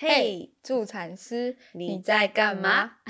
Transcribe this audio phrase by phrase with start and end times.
[0.00, 2.98] 嘿，助产师，你在干嘛？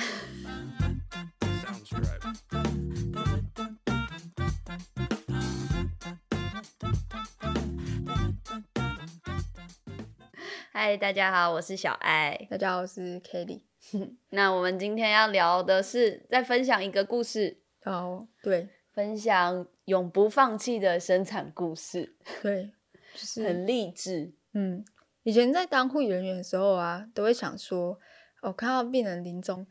[10.73, 12.47] 嗨，大家好，我是小爱。
[12.49, 13.61] 大家好，我是 Kelly。
[14.31, 17.61] 那我们今天要聊的是，再分享一个故事。
[17.85, 22.17] 哦，对，分享永不放弃的生产故事。
[22.41, 22.73] 对，
[23.13, 24.33] 就是很励志。
[24.55, 24.83] 嗯，
[25.29, 27.99] 以前在当护理人员的时候啊，都会想说，
[28.41, 29.67] 哦，看到病人临终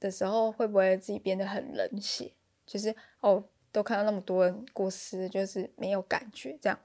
[0.00, 2.32] 的时候，会不会自己变得很冷血？
[2.64, 6.78] 就是哦，都看到那么多人过世，就是没有感觉这样。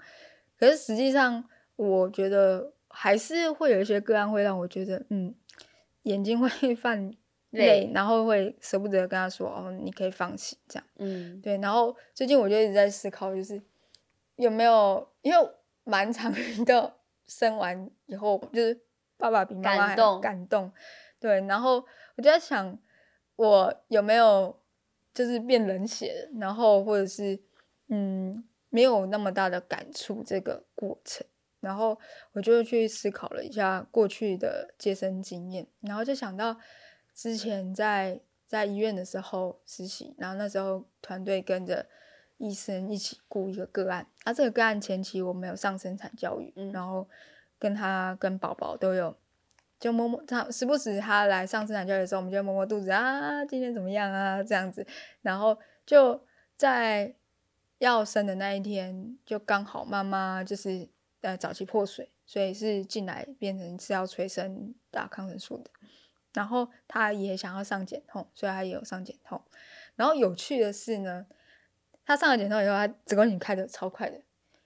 [0.60, 1.42] 可是实际上，
[1.78, 5.34] 我觉得还是会有一些个案会让我觉得，嗯，
[6.04, 7.10] 眼睛会 泛
[7.52, 10.86] 泪，然后会舍不得跟他说，哦，你可以放弃这样。
[10.98, 11.58] 嗯，对。
[11.60, 13.62] 然后最近我就一直在思考，就是
[14.36, 15.50] 有没有，因为
[15.86, 16.30] 蛮长
[16.66, 16.97] 的。
[17.28, 18.80] 生完以后，就是
[19.18, 20.72] 爸爸比妈妈还感动，
[21.20, 21.42] 对。
[21.42, 21.76] 然后
[22.16, 22.78] 我就在想，
[23.36, 24.60] 我有没有
[25.14, 27.40] 就是变冷血，然后或者是
[27.88, 31.26] 嗯没有那么大的感触这个过程。
[31.60, 32.00] 然后
[32.34, 36.58] 我就去思考了一下过去的接生经验，然后就想到
[37.14, 41.86] 之前在在医院的时候实习，然后那时候团队跟着。
[42.38, 47.08] 医生一起雇一个个案，啊，这个个案前期我们有上生产教育，然后
[47.58, 49.18] 跟他跟宝宝都有，
[49.80, 54.86] 就摸摸他，时不时他来上生产教育的时候，我们就摸摸肚子啊，今天怎么样啊，这样子，
[55.24, 56.24] 然后就
[56.56, 57.16] 在
[57.80, 60.88] 要生的那一天，就刚好妈妈就是
[61.22, 65.72] 呃早期破水，所以是进来变成是要催生打抗生素的，
[66.34, 69.42] 然后他也想要上减痛，所以他也有上减痛，
[69.96, 71.26] 然后有趣的是呢。
[72.08, 74.18] 他上了检痛以后，他子宫颈开的超快的，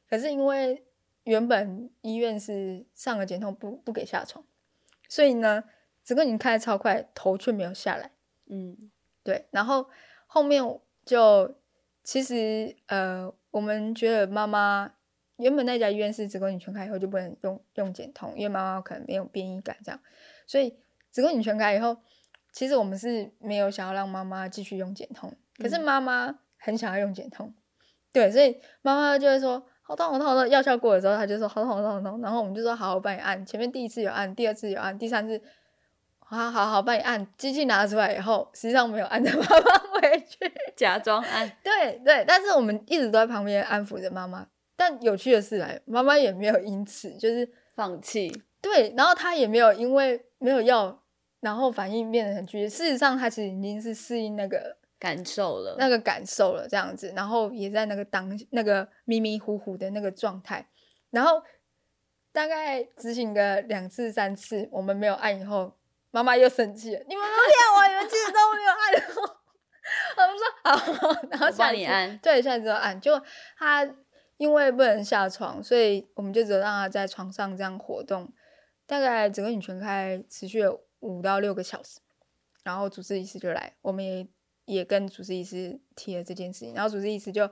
[0.08, 0.84] 可是因为
[1.24, 4.46] 原本医院是上了检痛不不给下床，
[5.10, 5.64] 所以呢，
[6.04, 8.12] 子宫颈开的超快，头却没有下来。
[8.46, 8.92] 嗯，
[9.24, 9.48] 对。
[9.50, 9.88] 然后
[10.28, 10.64] 后面
[11.04, 11.56] 就
[12.04, 14.94] 其实呃，我们觉得妈妈
[15.38, 20.00] 原本那家医院是子宫颈全开以后就不能用用减痛，因为妈妈可能没有变异感这样，
[20.46, 20.78] 所以
[21.10, 21.98] 子宫颈全开以后，
[22.52, 26.38] 其实我们是没有想要让妈妈继续用减痛，可是妈妈。
[26.64, 27.52] 很想要用减痛，
[28.14, 35.42] 对，所以妈妈就会说好痛好痛好痛，药效过的时候，她就说好痛好痛好痛，然后我们就说好好帮你按，前面第一次有按，第二次有按，第三次
[36.20, 40.38] 好好好帮你按，机器拿出来以后，实际上没有按着妈妈 回去，
[40.76, 44.46] 假装按，对对，但是我们一直都在旁边安抚着妈妈，
[44.78, 51.02] 但有趣的是来，妈妈也没有因此就是放弃，对，然后她也没有因为没有药，
[51.40, 54.78] 然后反应变得很剧烈，事实上她其实已经是适应那个。
[55.02, 60.70] 感受了那个感受了，这样子，然后也在那个当那个迷迷糊糊的那个状态，
[61.10, 61.42] 然后
[62.32, 65.76] 大概执行个两次三次，我们没有按以后，
[66.12, 69.38] 妈妈又生气了，你们都 骗我，你们其实都没有按。
[70.18, 73.02] 我们说好，然后下你按，对，下次就按。
[73.02, 73.20] 就
[73.58, 73.84] 他
[74.38, 78.32] 因为不能下床，所以我们就只让他在床上这样活动，
[78.86, 82.00] 大概整个女全开持续了五到六个小时，
[82.64, 84.28] 然后主治医师就来，我们也。
[84.66, 87.50] 也跟主治医师提了这件事情，然后主治医师就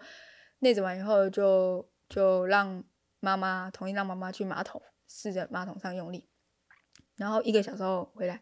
[0.59, 2.83] 内诊完以后，就就让
[3.19, 6.27] 妈妈同意让妈妈去马桶试着马桶上用力，
[7.15, 8.41] 然后一个小时后回来，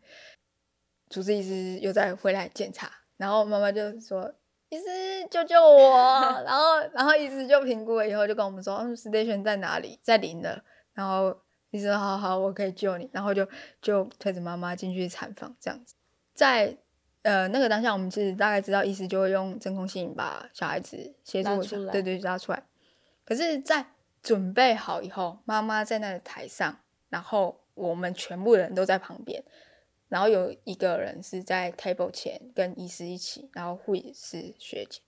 [1.10, 4.34] 主治医师又再回来检查，然后妈妈就说
[4.70, 4.84] ：“医师
[5.32, 5.98] 救救我！
[6.46, 10.00] ”然后然后医师就评估了以后，就跟我们说：“嗯，station 在哪里？
[10.04, 10.64] 在零的。”
[10.94, 11.36] 然后
[11.72, 13.48] 医生：“好好，我可以救你。”然后就
[13.82, 15.96] 就推着妈妈进去产房这样子，
[16.34, 16.78] 在。
[17.28, 21.62] 呃，那个当下我们其实大概知道医师，就会用真空吸引把小孩子协助
[21.92, 22.64] 对对拉出来。
[23.26, 23.86] 可是，在
[24.24, 26.80] 准备好以后，妈妈在那个台上，
[27.10, 29.44] 然后我们全部人都在旁边，
[30.08, 35.02] 然后有一个人是在 table 前跟医师一起，然后护士学姐，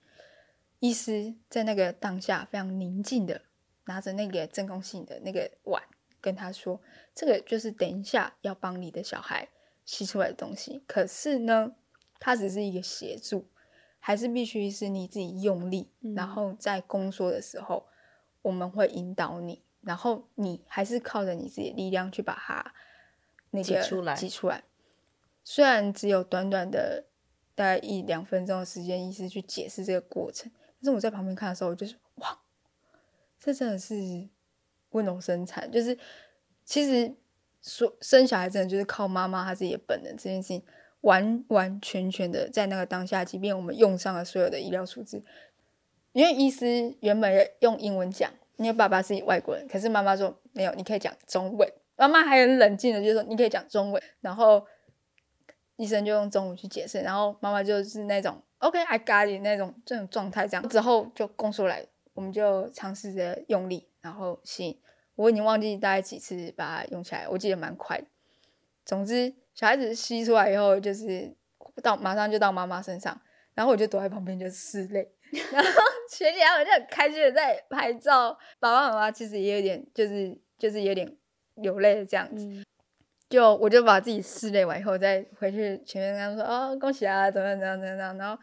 [0.80, 3.44] 医师在那个当下非常宁静的
[3.86, 5.82] 拿着那个真空吸引的那个碗，
[6.20, 6.82] 跟他说
[7.16, 9.48] ：“这个就是等一下要帮你的小孩
[9.86, 11.72] 吸出来的东西。”可是呢？
[12.20, 13.48] 它只是一个协助，
[13.98, 17.88] 还是必须是你自己用力，然后在宫缩的时候，
[18.42, 22.74] 我们会引导你，然后你还是靠着你自己的力量去把它
[23.52, 24.16] 那个挤出来。
[24.16, 24.64] 挤出来。
[25.44, 27.06] 虽然只有短短的
[27.56, 30.52] 大概一两分钟的时间，医师去解释这个过程，
[30.82, 32.40] 但是我在旁边看的时候，我就是哇，
[33.40, 34.28] 这真的是
[34.90, 35.98] 温柔生产，就是
[36.66, 37.16] 其实
[37.62, 40.64] 说生小孩真的就是靠妈妈她自己的本能这件事情。
[41.02, 45.24] 完完全全的在那个当下，即便我们用上了所有的医疗数字，
[46.12, 54.66] 因为医师原本用英文讲，因为爸爸是外国人，可是妈妈说没有，你可以讲中文，妈妈还很冷静的就说你可以讲中文，然后
[55.78, 60.68] 医生就用中文去解释，然后妈妈就是那种 OK I got it 那种这种状态，这样。
[60.68, 64.82] 之后就供出来，我们就尝试着用力，然后吸，
[65.16, 68.08] 我已经忘记大概几次把它用起来，我记得蛮快的。
[68.84, 71.36] 总之，小孩子吸出来以后，就是
[71.84, 73.20] 到马上就到妈妈身上，
[73.54, 75.12] 然后我就躲在旁边就拭泪。
[75.52, 75.70] 然后
[76.10, 81.14] 学姐他们就很开心的在拍照，爸爸妈妈其实也有点就是就是有点
[81.56, 82.64] 流泪的这样子，
[83.30, 88.42] 就我就把自己拭泪完以后再回去前面跟他们说哦恭喜啊怎么样怎样怎样，然后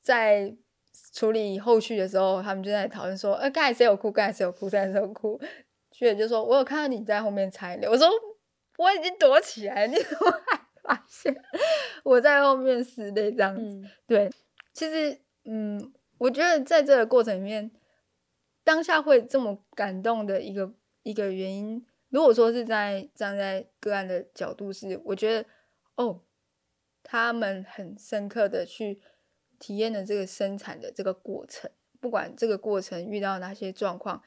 [0.00, 0.50] 在
[1.12, 5.38] 处理后续的时候，他们就在讨论说，呃刚才谁有哭，刚才谁有哭，刚才谁有哭，
[5.92, 8.08] 学姐就说我有看到你在后面擦泪，我说
[8.80, 11.44] 我已经躲起来，你怎么还发现
[12.02, 13.88] 我在后面拭泪这样子？
[14.06, 14.30] 对，
[14.72, 15.20] 其实。
[15.44, 17.70] 嗯，我觉得在这个过程里面，
[18.62, 20.70] 当下会这么感动的一个
[21.02, 25.48] 一个原因，如果说是在站在个案的角度，是我觉得
[25.96, 26.20] 哦，
[27.02, 29.00] 他们很深刻的去
[29.58, 34.22] 体验了这个生产的这个过程，不管这个过程遇到哪些状况，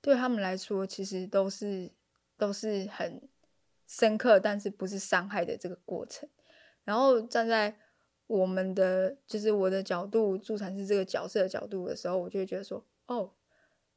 [0.00, 1.92] 对他们来说其实都是
[2.36, 3.22] 都是很
[3.86, 6.28] 深刻，但是不是伤害的这个过程，
[6.84, 7.78] 然后站在。
[8.28, 13.32] 我们的就是我的角度，助产士这个角色的角度的时候，我就会觉得说，哦，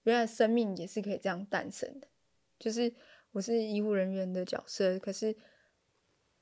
[0.03, 2.07] 原来生命也是可以这样诞生的。
[2.59, 2.93] 就是
[3.31, 5.35] 我是医护人员的角色，可是，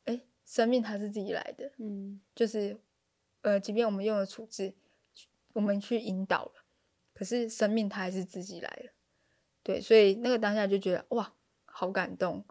[0.04, 2.78] 哎，生命它是自己来的，嗯，就是，
[3.44, 4.74] 呃，即便我们用了处置，
[5.54, 6.66] 我们去引导了，
[7.14, 8.92] 可是生命它还是自己来了，
[9.64, 11.34] 对，所以那个当下就觉得哇，
[11.64, 12.44] 好感动，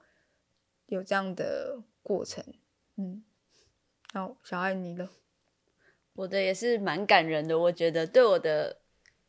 [0.86, 2.44] 有这样的过程，
[2.96, 3.24] 嗯，
[4.12, 5.10] 好，小爱你了。
[6.14, 8.78] 我的也是蛮感人的，我觉得对我的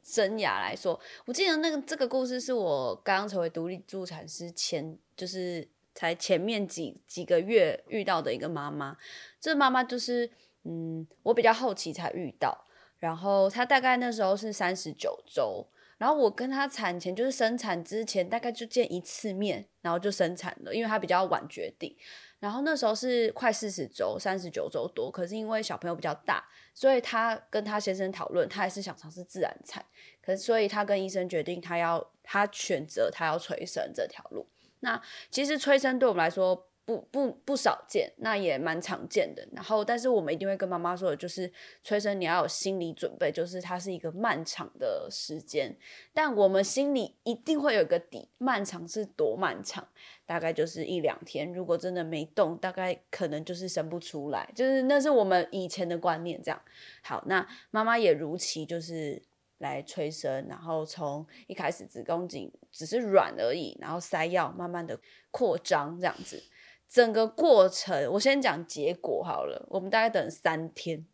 [0.04, 8.96] 生涯来说，我记得那个这个故事是我刚刚成为独立助产师前，就是才前面几几个月遇到的一个妈妈。
[9.42, 10.32] 这妈妈就是，
[10.64, 12.66] 嗯，我比较后期才遇到，
[13.00, 21.96] 然后她大概那时候是三十九周，然后我跟他产前就是生产之前大概就见一次面，然后就生产了，因为他比较晚决定。
[22.40, 29.84] 然后那时候是快四十周，三十九周多，可是因为小朋友比较大，所以他跟他先生讨论，他还是想尝试自然产，
[30.22, 34.48] 可是所以他跟医生决定，他要他选择他要催生这条路。
[34.82, 35.02] 那
[35.32, 36.67] 其实催生对我们来说。
[36.88, 39.46] 不不不少见，那也蛮常见的。
[39.52, 41.52] 然后，但是我们一定会跟妈妈说的，就是
[41.84, 45.76] 催生你要有心理准备，就是它是一个漫长的时间。
[46.14, 49.86] 但我们心里一定会有一个底，漫长是多漫长？
[50.26, 51.52] 大概就是一两天。
[51.52, 54.50] 如果真的没动，大概可能就是生不出来。
[54.56, 56.62] 就是那是我们以前的观念，这样。
[57.04, 59.22] 好，那妈妈也如期就是
[59.58, 64.98] 来催生，然后从一开始子宫颈只是软而已，然后塞药，慢慢的
[65.32, 66.42] 扩张这样子。
[66.90, 69.66] 整个过程，我先讲结果好了。
[69.70, 71.06] 我们大概等三天，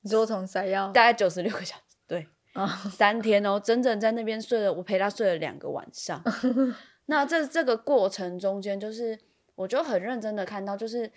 [0.00, 2.26] 你说从塞药，大概九十六个小时，对，
[2.90, 6.22] 三天哦，整整在那边睡了，我陪他睡了两个晚上。
[7.06, 9.18] 那这这个过程中间，就是
[9.54, 11.10] 我就很认真的看到，就是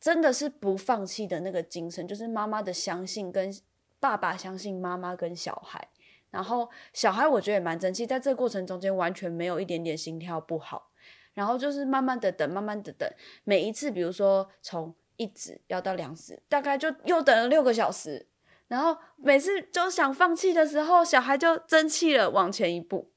[0.00, 3.52] 真的是不放弃的那个精神，就是妈妈的相信跟
[3.98, 5.88] 爸爸相信妈妈跟小孩，
[6.30, 10.90] 然后小孩我觉得也蛮争气，在这个过程中间完全没有一点点心跳不好。
[11.34, 13.08] 然后就是慢慢的等，慢慢的等，
[13.44, 18.26] 每一次，比如说从一指要到两指，大概就又等了六个小时。
[18.68, 23.10] 然后每次就想放弃的时候，小孩就争气了，往前一步。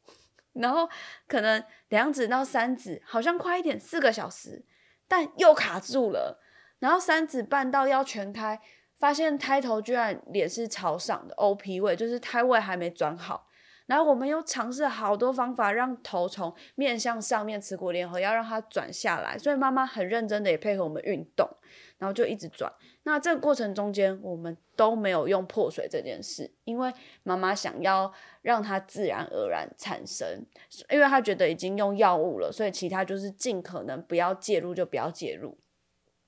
[0.53, 0.89] 然后
[1.27, 4.65] 可能两指到三指，好像快一点，四个小时，
[5.07, 6.41] 但又卡住了。
[6.79, 8.59] 然后三指半到要全开，
[8.97, 13.46] 发现胎头居然脸是朝上的，O P 位就是胎位还没转好。
[13.87, 19.37] 然后我们又尝试好多方法，让头从面向上面耻骨联合，要让它转下来。
[19.37, 21.49] 所以妈妈很认真的也配合我们运动，
[21.97, 22.71] 然后就一直转。
[23.03, 30.45] 那这个过程中间，我们都没有用破水这件事，因为妈妈想要让它自然而然产生，
[30.89, 35.57] 因为她觉得已经用药物了，所以其他就是尽可能不要介入就不要介入。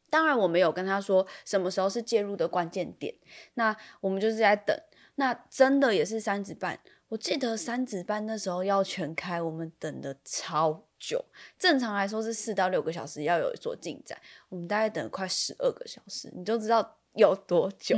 [0.10, 3.14] 当然，我没有跟她说什么时候是介入的关键点。
[3.56, 4.76] 那我们就是在等。
[5.16, 6.80] 那真的也是三指半。
[7.10, 11.26] 我记得三指班那时候要全开，我们等的超久。
[11.58, 14.16] 正常来说是四到六个小时要有所进展，
[14.48, 17.98] 我们大概等了快十二个小时，你就知道有多久。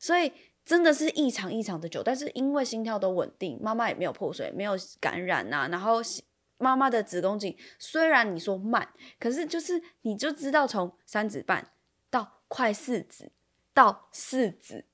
[0.00, 0.32] 所以
[0.64, 2.02] 真的是异常异常的久。
[2.02, 5.68] 但是因为心跳都稳定，妈妈也没有破水，没有感染呐。
[5.70, 6.00] 然后
[6.58, 8.88] 妈妈的子宫颈虽然你说慢，
[9.20, 11.70] 可是就是你就知道从三指半
[12.10, 13.30] 到快四指
[13.72, 14.86] 到四指，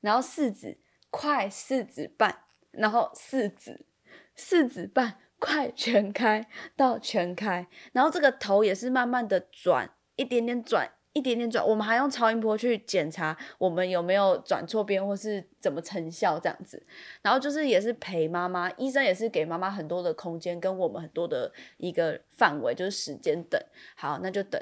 [0.00, 0.78] 然后四指
[1.10, 2.44] 快四指半。
[2.72, 3.86] 然后四指，
[4.34, 10.90] 四指半快全开到全开，然后这个头也是慢慢的转，一点点转。
[11.14, 16.82] 一点点转，我们还用超音波去检查我们有没有转错边或是怎么成效这样子，
[17.20, 23.62] 然后就是也是陪妈妈，医生也是给妈妈很多的空间跟我们很多的一个范围，就是时间等，
[23.94, 24.58] 好那就等，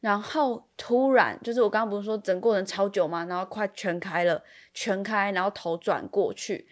[0.00, 3.24] 然后突然就是我刚刚不是说整过程超久吗？
[3.24, 4.44] 然后快全开了，
[4.74, 6.68] 全开，然后头转过去，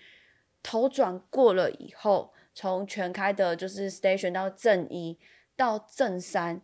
[0.71, 5.19] 头转过了以后，从全开的就是 station 到正一
[5.57, 6.61] 到正三。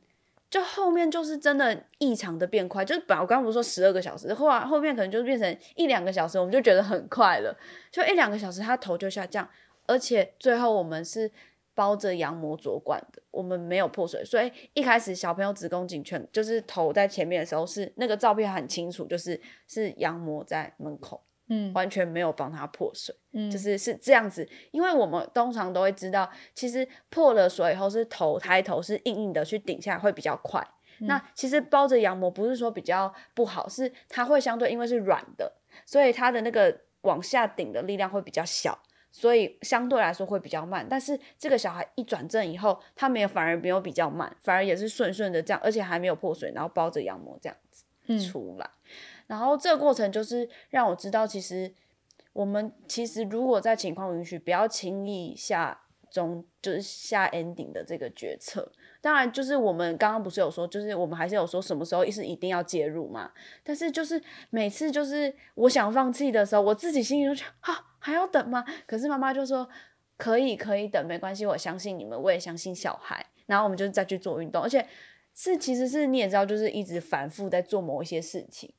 [0.50, 7.56] 就后面就是真的异常的变快，就是本来我刚刚不是说十二个小时，后来后面可能就变成一两个小时，我们就觉得很快了。
[7.90, 9.49] 就一两个小时，他头就下降，
[9.87, 11.32] 而且最后我们是
[11.75, 14.23] 包着羊膜着管的，我们没有破水。
[14.23, 21.23] 所以一开始小朋友子宫颈全就是头在前面的时候，是那个照片很清楚，就是是羊膜在门口。
[21.49, 30.67] 嗯，完全没有帮他破水，嗯，就是是这样子，因为我们通常都会知道，其实破了水以后是头抬头是硬硬的去顶下来会比较快。
[31.01, 35.53] 那其实包着羊膜不是说比较不好，是它会相对因为是软的，
[35.85, 38.79] 所以它的那个往下顶的力量会比较小，
[39.11, 40.87] 所以相对来说会比较慢。
[40.89, 47.85] 但是这个小孩一转正以后，他没有反而没有比较慢，反而也是顺顺的这样，而且还没有破水，然后包着羊膜这样子
[48.31, 48.71] 出来。
[49.26, 51.73] 然后这个过程就是让我知道，其实
[52.33, 58.71] 我们其实如果在情况允许，不要轻易下中就是下 ending 的这个决策。
[59.00, 63.31] 当然，就是我们刚刚不是有说，就是我们还是有说什么时候是一定要介入嘛。
[63.62, 68.64] 但是就是每次就是我想放弃的时候，我自己心里就觉得啊还要等吗？
[68.87, 69.69] 可是妈妈就说
[70.16, 73.26] 可以可以等，没关系，我相信你们，我也相信小孩。
[73.47, 74.87] 然后我们就再去做运动，而且
[75.35, 78.73] 是其实是你也知道，就是一直反复在做某一些事情。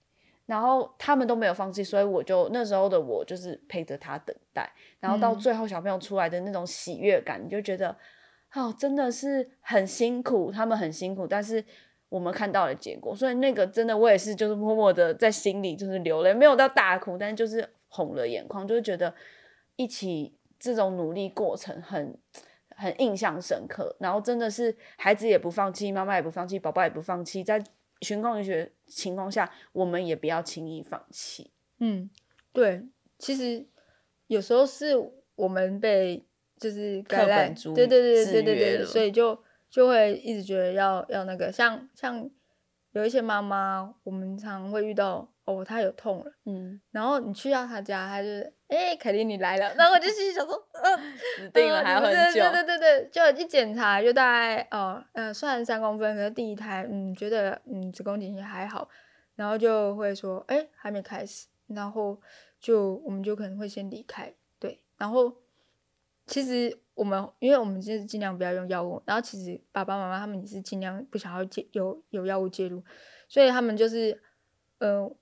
[0.46, 7.96] 然后他们都没有放弃，所以我就那时候的我就是陪着他等待，然后到最后小朋友出来的那种喜悦感，你就觉得
[8.54, 11.66] 哦，真的是很辛苦，他们很辛苦，但是
[12.10, 19.12] 我们看到了结果，所以那个真的我也是就是默默的在心里就是流泪，没有到大哭，但是就是红了眼眶，就是觉得
[19.76, 22.16] 一起这种努力过程很
[22.76, 27.60] 很印象深刻，然后真的是孩子也不放弃，妈妈也不放弃，宝宝也不放弃，在。
[28.06, 31.52] 情况允许情况下，我们也不要轻易放弃。
[31.80, 32.10] 嗯，
[32.54, 32.86] 对，
[33.18, 33.66] 其实
[34.28, 34.94] 有时候是
[35.36, 36.26] 我们被
[36.58, 39.38] 就是课本对对对对对对，所以就
[39.70, 42.30] 就会一直觉得要要那个，像像
[42.96, 45.30] 有一些妈妈，我们常会遇到。
[45.46, 50.98] 哦，她有痛了，嗯，然后你去到她家，她就是，哎，凯琳你来了，然后我就心里想说，呃，
[51.38, 58.90] 死定了，还要很久，对对对对，就一检查就大概，哦，呃，虽然三公分，可是第一胎，嗯，觉得，嗯，子宫颈也还好，
[59.36, 62.20] 然后就会说，哎，还没开始，然后
[62.60, 65.32] 就我们就可能会先离开，对，然后
[66.28, 72.84] 其实我们，因为我们就是尽量不要用药物，然后其实爸爸妈妈他们也是尽量不想要介有有药物介入，
[73.28, 74.22] 所以他们就是，
[74.80, 75.16] 呃。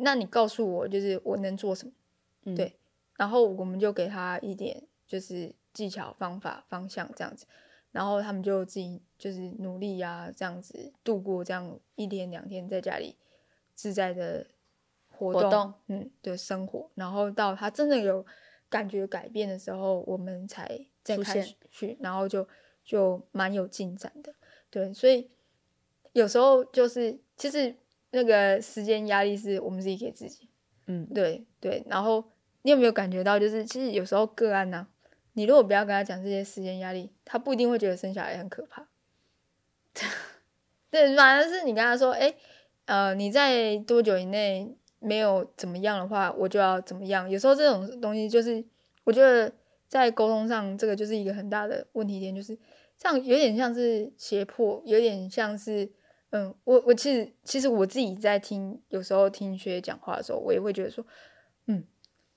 [0.00, 2.56] 那你告诉我，就是我能做什么？
[2.56, 2.78] 对，
[3.18, 7.44] 然后我们就给他一点，就是技巧、方法、方向这样子，
[7.92, 13.14] 然后他们就自己就是努力呀，这样子度过这样一天两天在家里
[13.74, 14.46] 自在的
[15.10, 16.90] 活动，嗯，对生活。
[16.94, 18.24] 然后到他真的有
[18.74, 22.48] 感觉改变的时候，我们才再开始去，然后就
[22.84, 24.34] 就蛮有进展的。
[24.68, 25.30] 对，所以
[26.12, 27.76] 有时候就是其实。
[28.16, 30.48] 那个时间压力是我们自己给自己，
[30.86, 31.82] 嗯，对对。
[31.88, 32.24] 然后
[32.62, 34.86] 你有没有感觉到，就是其实有时候个案呢，
[35.32, 38.86] 你如果不要跟他讲这些时间压力，他不一定会觉得生小孩很可怕。
[40.92, 42.32] 对，反而是你跟他说，哎，
[42.84, 47.28] 呃，你在多久以内没有怎么样的话，我就要怎么样。
[47.30, 48.64] 有时候这种东西就是，
[49.04, 49.52] 我觉得
[49.86, 52.58] 在沟通上，这个就是一个很大的问题点，就是
[52.98, 55.92] 这样有点像是胁迫，有点像是。
[56.36, 61.06] 嗯，我我其实其实我自己在听，有时候听学讲话的时候，我也会觉得说，
[61.68, 61.84] 嗯，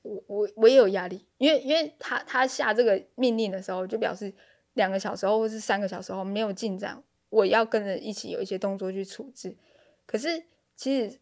[0.04, 4.32] 我我我也有压力，因为因为他他下这个命令的时候，就表示
[4.76, 9.58] 两个小时后或是三个小时后没有进展，我要跟着一起有一些动作去处置。
[10.06, 10.44] 可是
[10.76, 11.20] 其实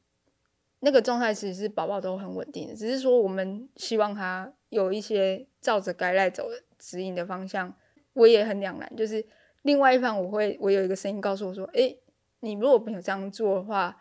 [0.85, 7.75] 那个状态其实是宝宝都很稳定的，只是说我们希望他有一些照着该来走的指引的方向，
[8.13, 8.95] 我也很两难。
[8.95, 9.25] 就是
[9.63, 11.97] 另外一方，我会我有一个声音告诉我说，哎。
[12.41, 13.97] 你如果没有这样做的话，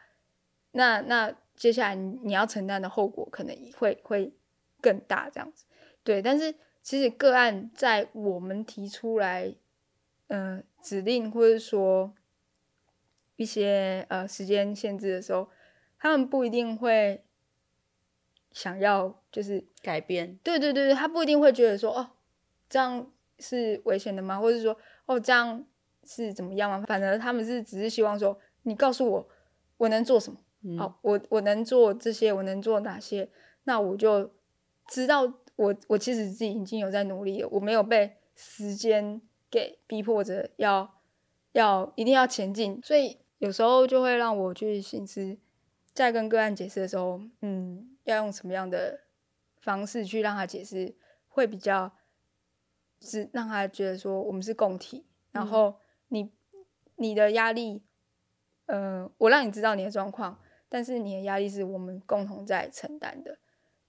[0.73, 4.35] 那那接下来你要承担的后果可能会会
[4.83, 5.65] 更大，这样子。
[6.03, 9.55] 对，但是其实个案在我们提出来，
[10.27, 12.13] 嗯，指令或者说
[13.37, 15.49] 一些呃时间限制的时候，
[16.05, 17.25] 他们不一定会
[18.53, 20.39] 想要就是改变。
[20.43, 22.11] 对对对对，他不一定会觉得说哦，
[22.69, 24.39] 这样是危险的吗？
[24.39, 25.65] 或者说哦这样
[26.05, 26.85] 是怎么样吗？
[26.87, 29.29] 反而他们是只是希望说你告诉我
[29.79, 33.31] 我能做什么，好，我我能做这些，我能做哪些，
[33.63, 34.31] 那我就
[34.89, 35.23] 知道
[35.57, 41.01] 我我其实自己已经有在努力了，我没有被时间给逼迫着要
[41.53, 45.39] 要一定要前进，所以有时候就会让我去心思，
[45.95, 49.05] 在跟个案解释的时候，嗯，要用什么样的
[49.59, 50.97] 方式去让他解释，
[51.29, 51.97] 会比较
[53.01, 56.33] 是让他觉得说我们是共体，然后你
[56.97, 57.83] 你的压力，
[58.67, 63.39] 呃，我让你知道你的状况，但是你的压力是我们共同在承担的，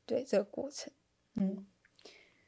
[0.05, 0.93] 对这个过程，
[1.33, 1.65] 嗯。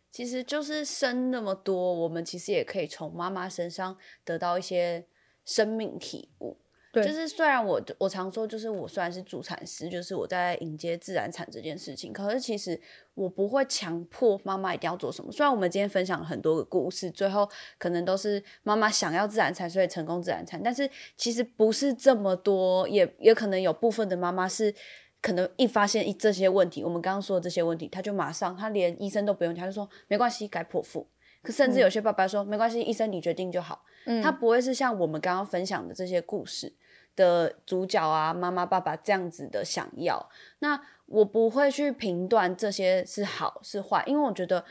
[0.09, 5.05] 其实就是生那么多，我们其实也可以从妈妈身上得到一些
[5.45, 6.57] 生命体悟。
[7.01, 12.79] 对，就是虽然我我常说，就是我虽然是助产师，就是我在迎接自然产这件事情，可是其实
[13.13, 15.31] 我不会强迫妈妈一定要做什么。
[15.31, 24.73] 虽然我们今天分享了很多个故事，最后可能都是妈妈想要自然产，所以成功自然产，但是其实不是这么多，也也可能有部分的妈妈是。
[25.19, 31.05] 可能一发现一这些问题，我们刚刚说的这些问题，他就马上，他连医生都不用，他就说没关系，改剖腹。
[31.41, 33.83] 可甚至有些爸爸说没关系，医生你决定就好。
[34.05, 36.71] 嗯，他不会是像我们刚刚分享的这些故事
[37.17, 40.29] 的主角啊，妈妈爸爸这样子的想要。
[40.59, 44.63] 那我不会去评断这些是好是坏，因为我觉得。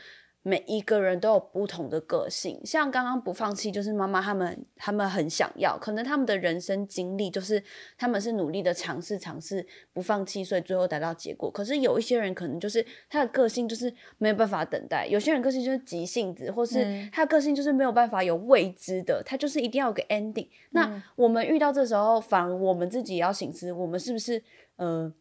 [0.47, 7.61] 每一个人都有不同的个性，像刚刚不放弃，就是妈妈他们，他们很想要，可能他们的人生经历就是
[7.97, 11.51] 他们是努力的尝试尝试不放弃，所以最后达到结果。
[11.51, 20.47] 可是有一些人可能就是他的个性就是没有办法等待，有些人个性就是急性子，或是他的个性就是没有办法有未知的，他就是一定要有个 ending。
[20.69, 24.41] 那我们遇到这时候，反而我们自己也要醒思，我们是不是
[24.77, 25.11] 呃？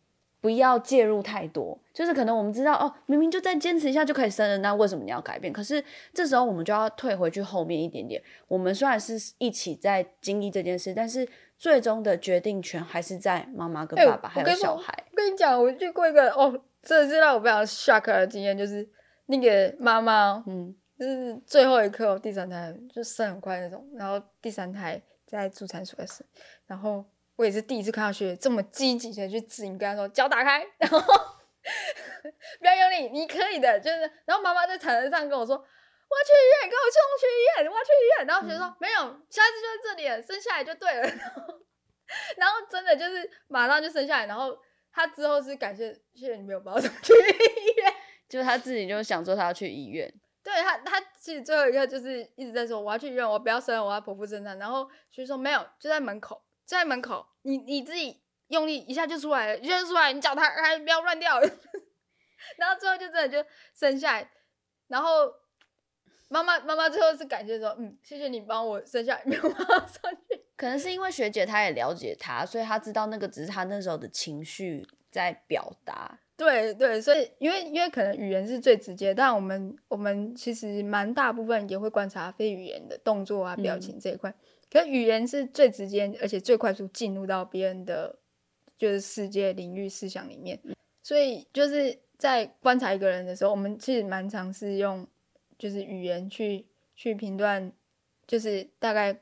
[0.46, 5.52] 不要介入太多，就是可能我们知道哦，明明就再坚持一下就可以生了，那为什么你要改变？
[5.52, 5.82] 可是
[6.14, 8.22] 这时候我们就要退回去后面一点点。
[8.46, 14.94] 我们虽然是一起在经历这件事，但是最终的决定权还是在妈妈跟爸爸还有小孩。
[15.10, 18.88] 我跟你讲，我去过一个哦，真的是让我非常 shock 的经验，就是
[19.26, 26.24] 那个妈妈，嗯，就是最后一刻第三胎就生很快那种，然后第三胎在助产所生，
[26.68, 27.04] 然后。
[27.36, 30.98] 我也是第一次看到学姐这么积极的去指引，跟他说脚打开，然后
[32.60, 34.00] 不要用力，你可以的，就是。
[34.24, 41.02] 然后妈妈在产台上跟我说：“我要去医院，跟我冲去医院，我要去医院。”然后学姐说：“没有，下次就在这里，生下来就对了。
[42.38, 44.56] ”然后真的就是马上就生下来，然后
[44.92, 47.92] 他之后是感谢谢谢你没有把我送去医院，
[48.28, 50.10] 就是他自己就想说他要去医院。
[50.42, 54.56] 对他，他其实最后一个就是一直在说我要去医院，我不要生，我要剖腹生产。
[54.58, 56.40] 然后学生说没有，就在门口。
[56.66, 61.40] 在门口，你你自己用力一下就出来了，一下就出来，你脚踏还不要乱掉，
[62.58, 64.30] 然后最后就真的就生下来，
[64.88, 65.32] 然后
[66.28, 70.44] 妈妈妈妈最后是感谢说，嗯，谢谢你帮我生下来，没有马上去。
[70.56, 76.18] 可能是因为学姐她也了解他，所以她知道那个只是她那时候的情绪在表达。
[76.36, 84.34] 对对，所以因为因为可能语言是最直接，但我们我们其实蛮大部分也会观察非语言的动作啊、表情这一块。
[84.70, 88.18] 可语言是最直接，而且最快速进入到别人的
[88.76, 90.60] 就是世界领域思想里面，
[91.02, 95.06] 所以就是在观察一个人的时候，我们其实蛮尝试用
[95.58, 97.72] 就是语言去去评断，
[98.26, 99.18] 就是大概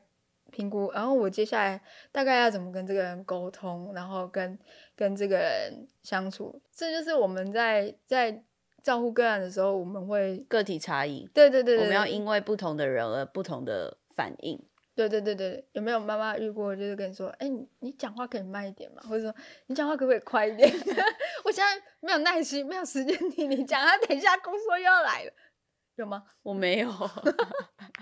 [0.51, 1.79] 评估，然后我接下来
[2.11, 4.57] 大概要怎么跟这个人沟通，然后跟
[4.95, 8.43] 跟这个人相处，这就是我们在在
[8.81, 14.61] 照顾个案的时候，我们会个体差异，对对对，我们要因为不同的人而不同的反应。
[14.95, 19.35] 对对对对，有没有妈妈遇过，就是跟你说，哎，你你讲话可以慢一点嘛，或者说
[19.67, 20.71] 你讲话可不可以快一点？
[21.43, 25.33] 我现在没有耐心，没有时间听你讲，他等一下工作又要来了，
[25.97, 26.23] 有吗？
[26.41, 26.89] 我没有，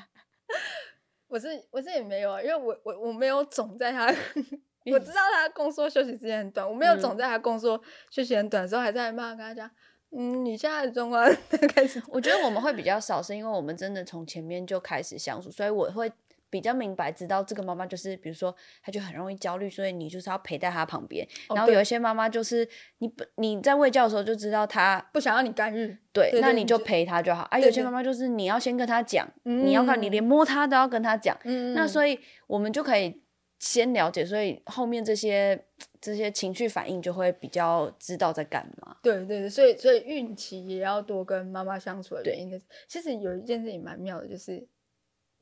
[1.27, 4.05] 我是我是也没有啊，因为我我我没有总在他，
[4.91, 9.67] 我知道他工作休息时间很短，我没有总在他工作休息很短的时候还在妈妈跟他讲，
[10.15, 11.25] 嗯，你现在的状况
[11.69, 16.13] 开始，我觉得我们会比较少，是因为我们真的从前面就开始相处，所以我会。
[16.53, 21.27] 比较明白，知道这个妈妈就是，比如说，她就很容易焦虑，所以你就是要陪在她旁边。
[21.49, 22.67] 然后有一些妈妈就是，
[22.99, 27.47] 你你在喂教的时候就知道她不想要你干预，对，那你就陪她就好。
[27.49, 31.35] 啊，有些妈妈就是你要先跟她讲，你要看，你连摸她都要跟她讲。
[31.73, 33.23] 那所以我们就可以
[33.57, 35.65] 先了解，所以后面这些
[35.99, 38.97] 这些情绪反应就会比较知道在干嘛。
[39.01, 44.67] 对对对，所以所以孕期也要多跟妈妈相处的原因，其实有一件事情蛮妙的，就是。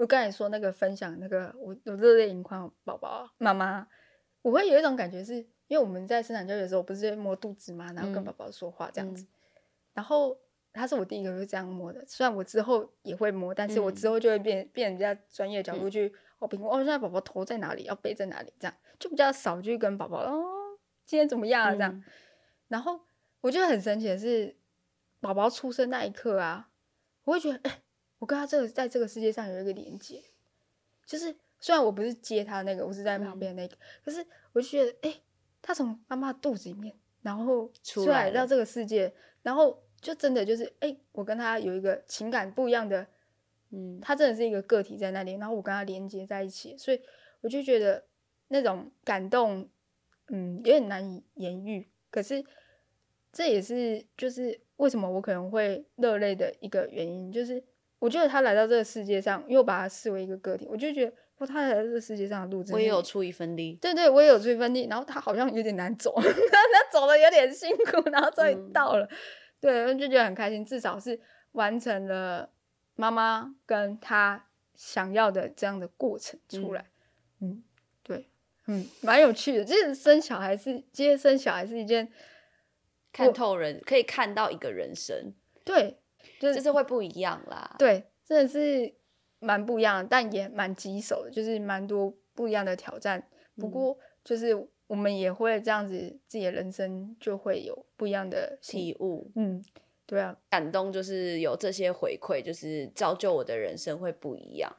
[0.02, 3.88] 我刚才说那个分享那个我我热泪盈眶宝宝妈妈，
[4.42, 5.36] 我会有一种感觉，是
[5.68, 9.28] 因为我们在生产教育的时候，不是摸肚子嘛，然后跟宝宝说话这样子，
[9.94, 10.36] 然后
[10.74, 12.04] 他是我第一个会这样摸的。
[12.08, 22.04] 虽然我之后也会摸，但是我之后就会变变人家专业的角度去哦评估哦，现在宝宝头在哪里，要背在哪里，这样就比较少去跟宝宝哦今天怎么样啊这样。
[22.70, 23.00] 然后
[23.42, 24.56] 我觉得很神奇的是，
[25.20, 26.70] 宝宝出生那一刻啊，
[27.26, 27.84] 我会觉得哎，
[28.22, 30.24] 我跟他这个在这个世界上有一个连接，
[31.06, 35.22] 就是虽然我不是接他那个，我是在旁边那个，可是我就觉得哎，
[35.62, 36.96] 他从妈妈肚子里面。
[37.24, 43.06] 然后出来到这个世界，然后就真的就是，哎，我跟他有一个情感不一样的，
[43.70, 47.00] 嗯，他真的是一个个体在那里，然后我跟他连接在一起，所以
[47.42, 48.04] 我就觉得
[48.48, 49.70] 那种感动，
[50.30, 51.88] 嗯，有点难以言喻。
[52.10, 52.44] 可是
[53.32, 57.64] 这也是就是为什么我可能会热泪的一个原因，就是
[58.02, 61.14] 我觉得他来到这个世界上，又把他视为一个个体，我就觉得。
[61.44, 63.76] 他来这个世界上的路，我也有出一份力。
[63.82, 64.86] 对对，我也有出一份力。
[64.88, 69.10] 然后他好像有点难走， 他走的有点辛苦，然后终于到了，
[69.60, 71.20] 对，就觉得很开心，至少是
[71.54, 72.48] 完成了
[72.94, 76.86] 妈妈跟他想要的这样的过程出来。
[77.40, 77.64] 嗯，
[78.04, 78.30] 对，
[78.68, 79.66] 嗯，蛮有趣的。
[79.66, 82.12] 就是生小孩是，其实生小孩是一件
[83.12, 85.34] 看透人，可以看到一个人生。
[85.64, 85.98] 对，
[86.42, 87.76] 就是会不一样啦。
[87.78, 88.94] 对，真的是。
[89.44, 93.28] 蛮不一样，但也蛮棘手的，就是蛮多不一样的挑战。
[93.56, 99.32] 不过，就是我们也会这样子，自己的人生就会有不一样的体悟。
[99.36, 99.66] 嗯，
[100.06, 104.72] 对啊，感动就是有这些回馈，就是造就我的人生会不一样。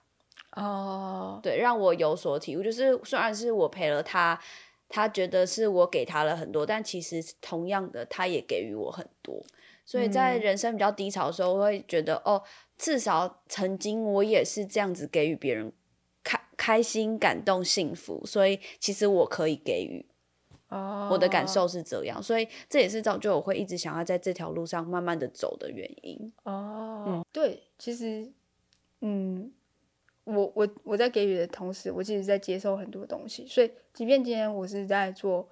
[0.54, 2.62] 哦，对，让我有所体悟。
[2.62, 4.40] 就是虽然是我陪了他，
[4.88, 9.44] 他觉得是我给他了很多，但其实同样的，他也给予我很多。
[9.84, 12.42] 所以在人生比较低潮的时候，我会觉得哦。
[12.78, 15.72] 至少曾经我也是这样子给予别人
[16.24, 20.04] 开开心、感动、幸福，所以其实我可以给予。
[20.66, 26.32] 哦，我的感受是这样，所以这也是造就我会一直想要在这条路上慢慢的走的原因。
[26.42, 28.32] 哦，嗯，对，其实，
[29.02, 29.52] 嗯，
[30.24, 35.48] 我我我在给予的同时，我其实在接受很多东西，所以即便今天我是在做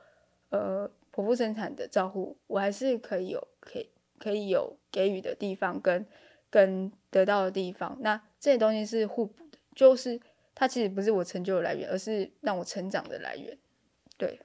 [0.49, 3.89] 呃剖腹生产的照护，我还是可以有可以
[4.21, 6.07] 可以有给予的地方跟。
[6.53, 10.21] 跟得到的地方，那这些东西是互补的，就是
[10.53, 13.57] 它其实不是我成就的来源，而是让我成长的来源。
[14.17, 14.41] 对，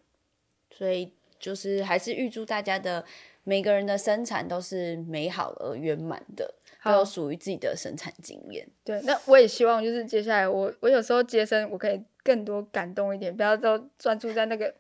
[0.70, 3.04] 所以就是还是预祝大家的
[3.44, 8.68] 每个人的生产都是美好而圆满的，都有属于自己的生产经验。
[8.84, 14.72] 对，那我也希望就是接下来我我有时候接生，我可以更多感动一点，不要都专注在那个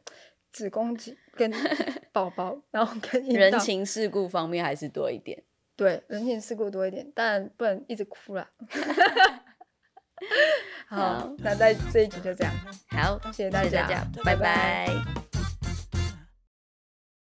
[0.55, 1.51] 子宫颈跟
[2.13, 5.43] 宝宝，然后跟人情世故方面还是多一点。
[5.75, 8.47] 对，人情世故多一点，但不能一直哭了。
[10.87, 12.53] 好，那在这一集就这样。
[12.87, 14.87] 好，谢谢大家，拜拜。